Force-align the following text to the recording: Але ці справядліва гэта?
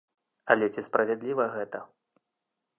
Але 0.53 0.69
ці 0.77 0.81
справядліва 0.87 1.43
гэта? 1.59 1.79